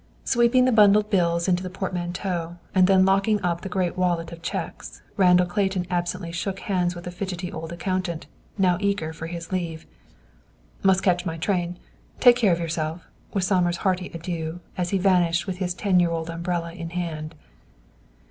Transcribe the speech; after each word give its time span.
Sweeping 0.25 0.65
the 0.65 0.71
bundled 0.71 1.11
bills 1.11 1.47
into 1.47 1.61
the 1.61 1.69
portmanteau, 1.69 2.55
and 2.73 2.87
then 2.87 3.05
locking 3.05 3.39
up 3.43 3.61
the 3.61 3.69
great 3.69 3.95
wallet 3.95 4.31
of 4.31 4.41
cheques, 4.41 5.03
Randall 5.15 5.45
Clayton 5.45 5.85
absently 5.91 6.31
shook 6.31 6.61
hands 6.61 6.95
with 6.95 7.03
the 7.03 7.11
fidgety 7.11 7.51
old 7.51 7.71
accountant, 7.71 8.25
now 8.57 8.79
eager 8.81 9.13
for 9.13 9.27
his 9.27 9.51
leave. 9.51 9.85
"Must 10.81 11.03
catch 11.03 11.23
my 11.23 11.37
train. 11.37 11.77
Take 12.19 12.35
care 12.37 12.51
of 12.51 12.59
yourself," 12.59 13.05
was 13.35 13.45
Somers' 13.45 13.77
hearty 13.85 14.07
adieu, 14.11 14.59
as 14.75 14.89
he 14.89 14.97
vanished 14.97 15.45
with 15.45 15.57
his 15.57 15.75
ten 15.75 15.99
year 15.99 16.09
old 16.09 16.31
umbrella 16.31 16.73
in 16.73 16.89
hand. 16.89 17.35